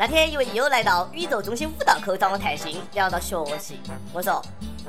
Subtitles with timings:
[0.00, 3.80] 那天一位益友来到宇宙中心五道口找我谈心，聊到学习，
[4.12, 4.40] 我说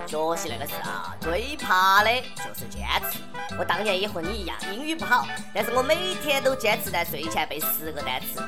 [0.05, 3.17] 学习那个事啊，最怕的就是坚持。
[3.57, 8.39] 我当年也和你一样，英语不好，但是我每天都坚持在睡前背十个单词。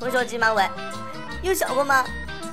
[0.00, 0.66] 同学急忙问，
[1.42, 2.02] 有效果吗？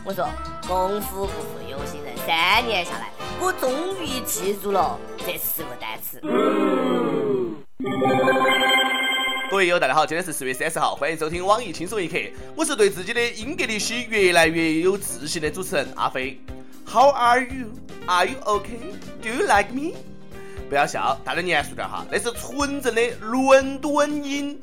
[0.03, 0.27] 我说
[0.67, 3.71] 功夫不负有心人，三年下来，我终
[4.03, 6.21] 于记住了这十个单词。
[9.53, 12.17] 各位友，大家好，今天是四月三十号，欢迎收听网易轻松一刻，
[12.55, 16.41] 我是对自己的英格利西越来越有自信的主持人阿飞。
[16.87, 17.67] How are you?
[18.07, 18.71] Are you OK?
[19.21, 19.93] Do you like me?
[20.69, 24.59] 不要笑，大家严肃点哈，那是纯正的伦敦音。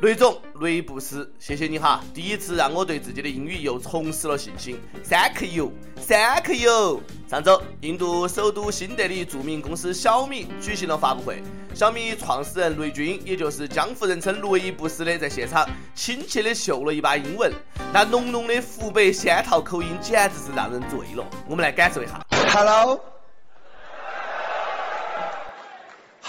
[0.00, 2.02] 雷总，雷布斯，谢谢你哈！
[2.14, 4.80] 第一次让我对自己的英语又重拾了信心。
[5.06, 7.02] Thank you，Thank you。
[7.28, 11.42] 上周，印度首都新德里著名公司小米举行了发布会，
[11.74, 17.52] 小米创始人雷军，也就是江湖人称雷布斯的，在现场亲切的秀了一把英文，
[17.92, 21.22] 那浓浓的湖北仙桃口音简直是让人醉了。
[21.46, 22.18] 我们来感受一下。
[22.30, 23.02] Hello，How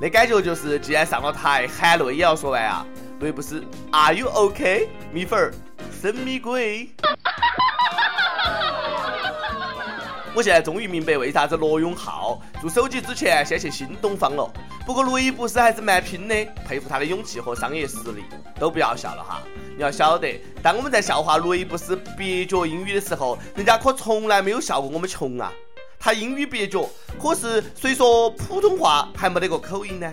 [0.00, 2.86] 那感觉就是，既然上了台，含泪也要说完啊。
[3.20, 4.88] 雷布斯，Are you OK？
[5.12, 5.52] 米粉儿。
[6.00, 6.90] 生米鬼！
[10.34, 14.50] 我现在终于明白为啥子罗永浩做手机之前先去新东方了。
[14.84, 16.34] 不过雷布斯还是蛮拼的，
[16.66, 18.24] 佩服他的勇气和商业实力。
[18.58, 19.42] 都不要笑了哈！
[19.76, 25.52] 你要晓得，当我们在笑话雷布斯蹩脚英语的时候，人家可从来没有笑过我们穷啊。
[25.98, 26.88] 他英语蹩脚，
[27.20, 30.12] 可是谁说普通话还没得个口音呢？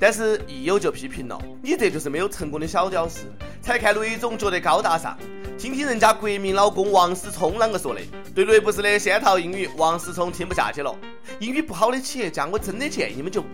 [0.00, 3.26] 但是益友就批评了，你这就是没有成功的小屌丝，
[3.62, 5.16] 才看雷总觉得高大上。
[5.56, 8.00] 听听人家国民老公王思聪啷个说的？
[8.34, 10.92] 对雷布斯的仙桃英语，王思聪听不下去了。
[11.38, 13.44] 英语不好的企业家，我真的建议你们就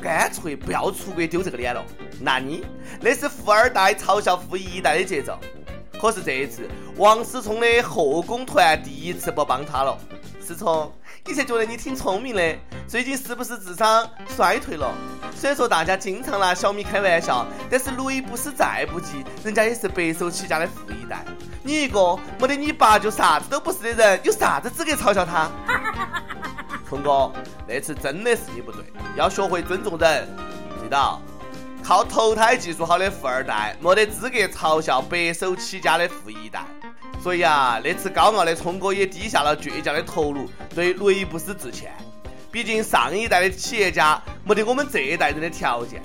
[0.00, 1.84] 干脆不要出国丢这个脸了。
[2.20, 2.64] 那你
[3.00, 5.38] 那是富二代嘲笑富一代的节奏。
[5.98, 9.98] 可是这一次，王思聪的后宫团第一次不帮他了。
[10.40, 10.92] 思聪，
[11.26, 14.94] 以前觉得你挺聪明的，最近是不是智商衰退了？
[15.34, 21.24] 虽然说大家经常拿小米开玩笑，但是雷布斯再不济，人家也是白手起家的富一代。
[21.64, 25.32] 你一个没得你爸就啥子都不是的人，有啥子资格嘲笑他？
[25.32, 26.22] 哈哈哈哈
[26.88, 27.32] 聪哥，
[27.66, 28.84] 那次真的是你不对，
[29.16, 30.28] 要学会尊重人。
[30.80, 31.20] 记到，
[31.82, 36.64] 靠投胎技术好的富二代，没得资格嘲笑白手起家的富一代。
[37.20, 41.92] 所以啊，那次高傲的聪哥也低下了倔强的头颅，对雷布斯致歉。
[42.52, 46.00] 毕竟上一代的企业家没得我们这一代人的条件。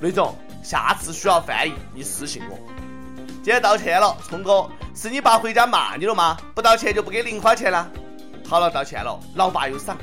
[0.00, 2.58] 雷总，下次需要翻译，你私信我。
[3.42, 6.36] 今天道歉了，聪哥，是你爸回家骂你了吗？
[6.54, 7.90] 不道歉就不给零花钱了。
[8.46, 9.96] 好了，道歉了，老爸有赏。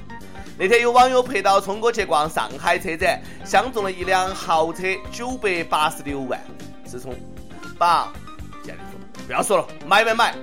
[0.57, 6.39] 那天有网友陪到聪哥去逛上海车展，相中了一辆豪车，九百八十六万。
[6.85, 7.13] 自从
[7.77, 8.13] 爸，
[8.63, 10.33] 见你说，不要说了，买买买。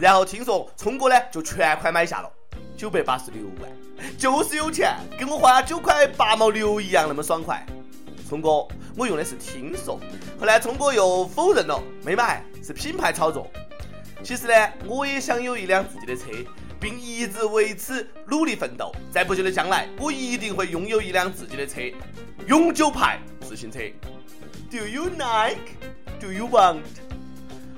[0.00, 2.30] 然后听说聪哥呢，就全款买下了，
[2.78, 3.70] 九百八十六万。
[4.16, 7.64] 就是有钱，跟我花九块八毛六一样那么爽快。
[8.26, 10.00] 聪哥，我用的是听说，
[10.40, 13.46] 后来聪哥又否认了，没买，是品牌炒作。
[14.24, 14.54] 其实呢，
[14.86, 16.24] 我也想有一辆自己的车，
[16.82, 18.92] 并一直为此努力奋斗。
[19.12, 21.80] 在不久的将来，我一定会拥有一辆自己的车，
[22.48, 23.78] 永久牌自行车。
[24.68, 25.76] Do you like?
[26.20, 26.80] Do you want?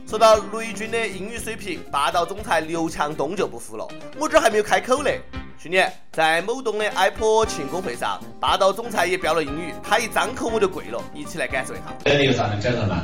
[0.08, 3.86] 说到雷军的英语水平，霸道总裁刘强东就不服了。
[4.18, 5.10] 我这还没有开口呢。
[5.58, 11.84] 去年在某东的 Apple 庆功会上，霸道总裁也飙了英语，他一张口我就跪了，一起来感受一下。
[12.04, 13.02] Ladies and gentlemen,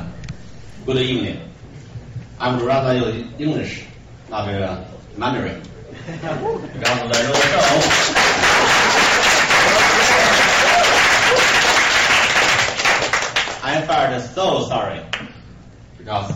[0.85, 1.37] good evening.
[2.39, 2.95] I'm rather
[3.37, 3.83] English,
[4.29, 4.47] not
[5.17, 5.57] Mandarin.
[6.41, 7.61] 不要在这儿
[13.63, 15.01] I felt so sorry
[15.97, 16.33] because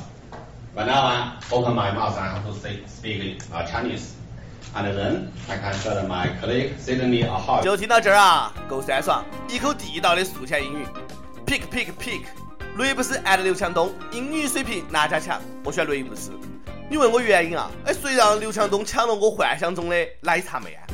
[0.76, 3.40] when I open my mouth, I have to speak
[3.72, 4.14] Chinese.
[4.78, 7.64] And then I can show my colleague Sydney a hug.
[7.64, 10.86] 就听到这儿啊，够酸爽，一口地道的宿迁英语
[11.46, 12.26] ，pick pick pick。
[12.78, 15.42] 雷布斯 and 刘强东，英语水平哪家强？
[15.64, 16.32] 我选雷布斯。
[16.88, 17.72] 你问我原因啊？
[17.86, 20.86] 哎，谁让刘强东抢了我幻想中的奶茶妹啊？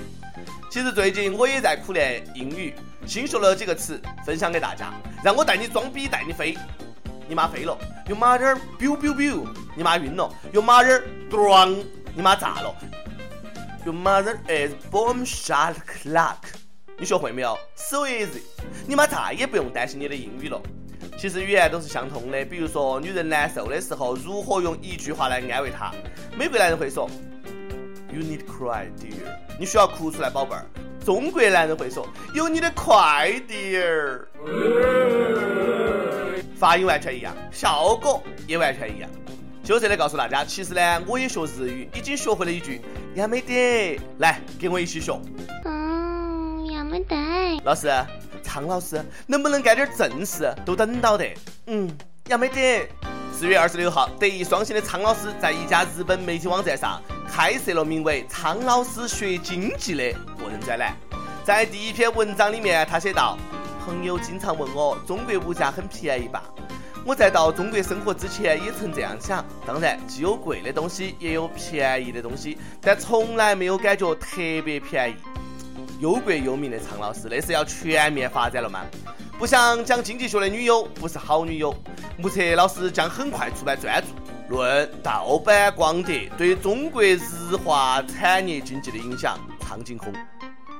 [0.70, 2.74] 其实最近我也在苦练英语，
[3.06, 4.94] 新学了几个词，分享给大家。
[5.22, 6.58] 让我带你装逼带你飞，
[7.28, 7.78] 你妈飞了；
[8.08, 9.46] 用马点儿 biu biu biu，
[9.76, 11.84] 你妈晕了；用马点儿 drang，
[12.16, 12.74] 你妈炸了。
[13.86, 16.38] Your mother is bomb shot clock，。
[16.98, 18.44] 你学会没有？So easy。
[18.88, 20.62] 你妈再也不用担心你的英语了。
[21.22, 25.92] 其实语言都是相通的，比如说女人难受的时候，如何用一句话来安慰她？
[26.36, 27.08] 美国男人会说
[28.12, 29.38] ，You need cry, dear。
[29.60, 30.66] 你需要哭出来，宝贝儿。
[31.06, 34.22] 中国男人会说，有你的快，dear。
[36.58, 39.08] 发音完全一样，效果也完全一样。
[39.64, 42.82] 羞涩的告诉大家，其实呢，我也学日语，已经学会了一句
[43.14, 45.16] “要没得”，来，跟我一起学。
[45.66, 47.16] 嗯，要没得。
[47.64, 47.92] 老师。
[48.52, 50.54] 苍老师，能不能干点正事？
[50.66, 51.26] 都等到的。
[51.68, 51.90] 嗯，
[52.28, 52.86] 要没得。
[53.32, 57.02] 四月二十六号，德艺双馨的苍老师在一家日本媒体网站上
[57.32, 60.94] 开设了名为“苍老师学经济”的个人专栏。
[61.46, 63.38] 在第一篇文章里面，他写道
[63.86, 66.44] ：“朋友经常问我，中国物价很便宜吧？
[67.06, 69.46] 我在到中国生活之前也曾这样想。
[69.66, 75.16] 当然，既有贵的东西，也有便宜的东西，但从来没有感觉特别便宜。”
[76.02, 78.84] 忧国忧民的苍老师，那是要全面发展了吗？
[79.38, 81.72] 不像讲经济学的女友不是好女友。
[82.18, 84.08] 目测老师将很快出版专著，
[84.50, 89.38] 论盗版光碟对中国日化产业经济的影响。
[89.60, 90.12] 苍井空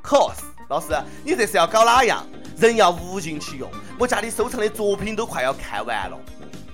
[0.04, 0.40] ，cos
[0.70, 0.88] 老师，
[1.24, 2.26] 你这是要搞哪样？
[2.58, 3.70] 人要物尽其用，
[4.00, 6.18] 我家里收藏的作品都快要看完了。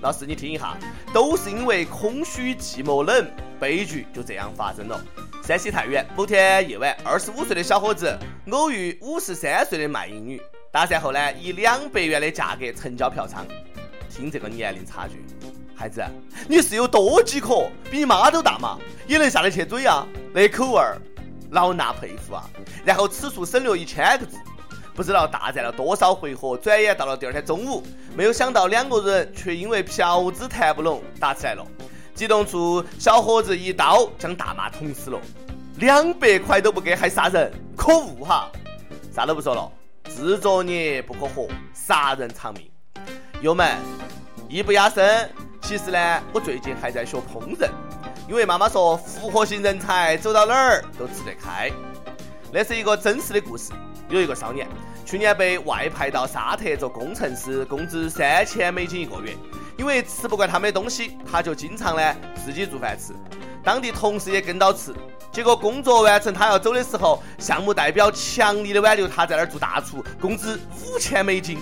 [0.00, 0.74] 老师，你听一下，
[1.12, 3.30] 都是因为空虚、寂寞、冷，
[3.60, 4.98] 悲剧就这样发生了。
[5.48, 8.14] 山西太原某天夜晚，二十五岁的小伙子
[8.50, 10.38] 偶遇五十三岁的卖淫女，
[10.70, 13.46] 搭讪后呢，以两百元的价格成交嫖娼。
[14.10, 15.24] 听这个年龄差距，
[15.74, 16.04] 孩子，
[16.46, 17.70] 你是有多饥渴？
[17.90, 20.06] 比你妈都大嘛，也能下得去嘴啊？
[20.34, 20.98] 那口味儿，
[21.52, 22.44] 老衲佩服啊！
[22.84, 24.36] 然后此处省略一千个字，
[24.94, 27.82] 不知道大战了多少回合，转眼到了第二天中午，
[28.14, 31.66] 没有想到两个人却因为嫖资谈不拢打起来了。
[32.18, 35.20] 激动处，小伙子一刀将大妈捅死了。
[35.76, 38.50] 两百块都不给，还杀人，可恶哈！
[39.14, 39.70] 啥都不说了，
[40.08, 42.68] 自作孽不可活，杀人偿命。
[43.40, 43.78] 友们，
[44.48, 45.30] 艺不压身。
[45.60, 47.68] 其实呢，我最近还在学烹饪，
[48.28, 51.70] 因为妈妈说复合型人才走到哪儿都吃得开。
[52.52, 53.70] 那是一个真实的故事。
[54.08, 54.66] 有一个少年，
[55.06, 59.36] 去年被外派到沙特做工程师，工资三千美金一个月。
[59.78, 63.14] 因为吃不惯他们的东西，他就经常呢自己做饭吃。
[63.64, 64.92] 当地同事也跟到吃。
[65.30, 71.58] 结果工作完成，他要走的时候，项目代表强力的挽留他在那儿做大厨，工资五千美金。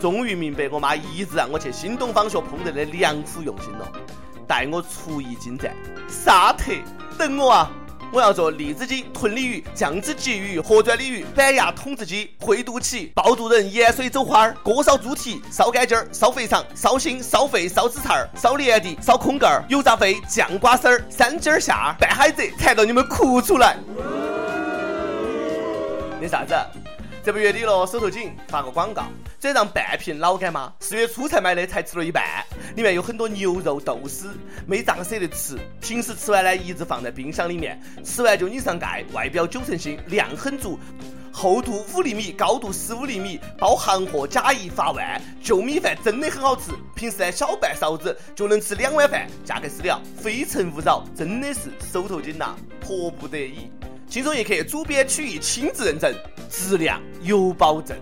[0.00, 3.88] 终于明白我妈一直让我去新东方学烹饪的良苦用心了，
[4.48, 5.72] 带我厨艺精湛。
[6.08, 6.72] 沙特，
[7.16, 7.70] 等我啊！
[8.12, 23.78] 我要做栗子鸡、吞鲤鱼、酱汁鲫鱼、活转鲤鱼、板牙筒子鸡、烩肚脐、爆肚仁、盐水走花儿、锅烧猪蹄、烧干筋儿、烧肥肠、烧心、烧肺、烧紫菜儿、烧莲底、烧空盖儿、油炸肺、酱瓜丝儿、三尖儿虾、拌海蜇，馋到你们哭出来！
[26.20, 26.54] 那啥子？
[27.24, 29.04] 这不月底了，手头紧，发个广告，
[29.42, 32.22] 这让半瓶老干妈，四月初才买的，才吃了一半，
[32.76, 34.30] 里面有很多牛肉、豆丝，
[34.68, 35.58] 没咋个舍得吃。
[35.80, 40.78] 平时吃完呢，一直放在冰箱里面，吃完就拧上盖，外表九成新，量很足，
[41.32, 46.70] 厚度五厘米，高度十五厘米，包行货，假一罚万，就米饭真的很好吃。
[46.94, 51.62] 平时呢，小半勺子就能吃两碗饭，价格私了，非诚勿扰，真的是
[51.92, 53.68] 手头紧呐，迫不得已。
[54.08, 56.14] 轻松一刻，主编曲艺亲自认证，
[56.48, 57.98] 质量有保证。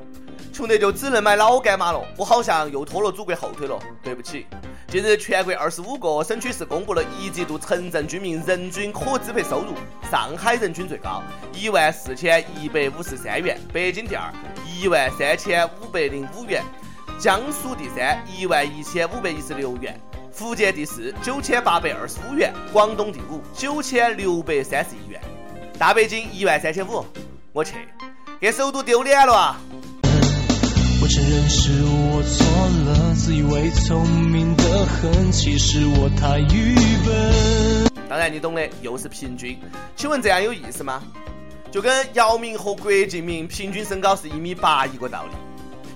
[0.52, 4.46] 穷得就只能买老干妈了，我好像又拖了祖国后腿了，对不起。
[4.88, 9.74] 近日，全国二十五个省区市公布了一季度城镇居民人均可支配收入，
[10.10, 11.22] 上海人均最高，
[11.54, 14.32] 一万四千一百五十三元；北京第二，
[14.66, 16.62] 一万三千五百零五元；
[17.20, 19.94] 江苏第三，一万一千五百一十六元；
[20.32, 25.20] 福建第四，九千八百二十五元；广东第五，九千六百三十一元。
[25.78, 27.06] 大北京一万三千五，
[27.52, 27.76] 我去，
[28.40, 29.60] 给首都丢脸了啊！
[31.10, 32.46] 承认是我错
[32.86, 37.90] 了，自以为聪明的很，其实我太愚笨。
[38.08, 39.58] 当然你懂的，又是平均。
[39.96, 41.02] 请问这样有意思吗？
[41.68, 45.36] 就跟姚明和郭敬明平均身高是一米八一个道理。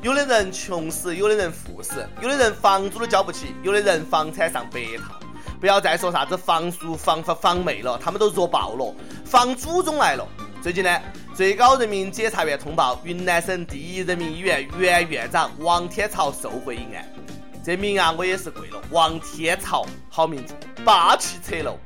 [0.02, 5.14] 有的人穷死，有的人富死，有的人房租都交不起，有的人房产上百套。
[5.61, 8.92] 不要再说啥子房叔、房房房妹了，他们都弱爆了。
[9.25, 10.26] 房祖宗来了。
[10.64, 10.99] 最近呢，
[11.35, 17.06] 最高人民检察院通报云南省第一人民医院原院长王天朝受贿一案。
[17.62, 18.80] 这名啊，我也是跪了。
[18.90, 21.78] 王天朝，好名字，霸气侧漏。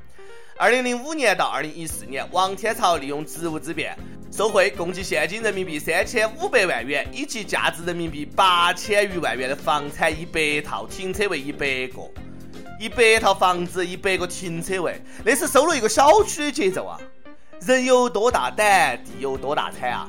[0.56, 3.98] 二零零五年到二零一四年，王天朝利用职务之便，
[4.30, 12.08] 受贿共计现金人民币三千五百万元，以及价值人民币八千余万元的房产一百套，停车位一百个。
[12.78, 16.96] 一百套房子，一百个停车位，那是收了一个小区的节奏啊！
[17.60, 20.08] 人有多大胆，地有多大产啊！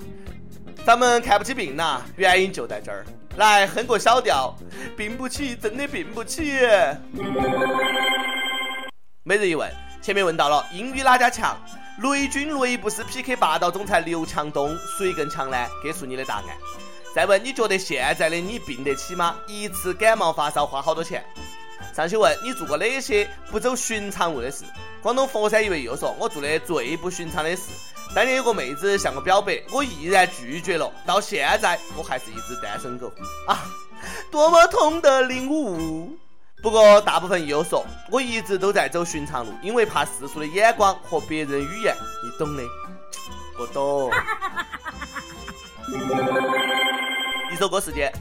[0.86, 3.06] 咱们看不起病呐，原因就在这儿。
[3.38, 4.56] 来哼个小调，
[4.96, 6.58] 病不起，真的病不起。
[9.24, 9.70] 每日一问，
[10.02, 11.58] 前面问到了英语哪家强？
[12.02, 15.58] 雷军雷布斯 PK 霸道总裁刘强东，谁更强呢？
[15.84, 16.46] 给出你的答案。
[17.14, 19.36] 再问，你觉得现在的你病得起吗？
[19.48, 21.26] 一次感冒发烧花好多钱？
[21.96, 24.64] 上期问你做过哪些不走寻常路的事？
[25.02, 27.64] 广东佛山一位又说，我做的最不寻常的事，
[28.14, 33.12] 当年有个妹子向我表白，我毅然拒绝了，到现在我还是一只单身狗
[33.48, 33.64] 啊！
[34.32, 36.18] 多么痛的领悟！
[36.62, 42.64] 不过大部分又说，我一直都在走寻常路，因为怕世俗的眼光和别人语言，你懂的。
[43.58, 44.12] 我懂。
[47.52, 48.12] 一首歌时间，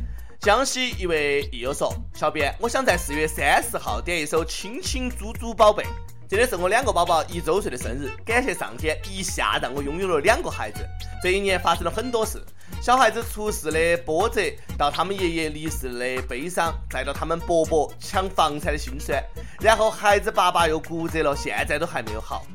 [0.41, 5.83] 江西一位益友说：“小编，我想在四月三十号点一首《亲亲猪猪宝贝》。
[6.29, 10.87] 今天是我两个宝宝一周岁的生日，感谢上天一下让我拥有了两个孩子。
[11.21, 12.41] 这一年发生了很多事。”
[12.81, 14.41] 小孩子出事的波折，
[14.79, 19.21] 到他们爷爷离世的悲伤，再到他们伯伯抢房产的心酸，
[19.61, 22.47] 然后孩子爸爸又骨折了，现在都还没有好。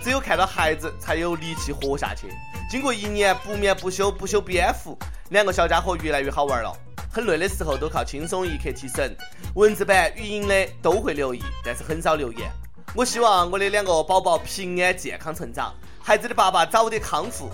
[0.00, 2.28] 只有看到孩子，才有力气活下去。
[2.70, 4.96] 经过一年不眠不休不修边幅，
[5.30, 6.72] 两个小家伙越来越好玩了。
[7.12, 9.14] 很累的时候都靠轻松一刻提神。
[9.54, 12.50] 文字版、语音的都会留意，但是很少留言。
[12.94, 17.50] 我希望我的两个宝宝平安健康成长，孩子的爸爸早点康复。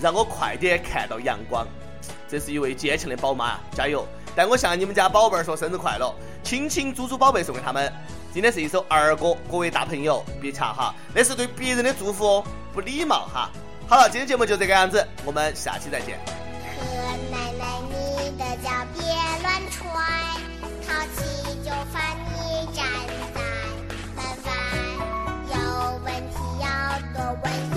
[0.00, 1.66] 让我快点看到阳光。
[2.28, 4.06] 这是一位坚强的宝妈，加油！
[4.36, 7.92] 代我向你们家宝贝儿说生日快乐，亲亲猪猪宝贝送给他们。
[8.32, 13.50] 今天是一首儿歌，各位大朋友别抢哈，那是对别人的祝福哦，不礼貌哈。
[13.88, 16.39] 好了，今天节目就这个样子，我们下期再见。
[18.40, 19.02] 的脚别
[19.42, 19.84] 乱踹，
[20.88, 21.20] 淘气
[21.62, 22.80] 就罚你站
[23.34, 23.38] 在
[24.16, 24.48] 门外。
[25.52, 25.54] 有
[26.02, 26.66] 问题要
[27.12, 27.69] 多问。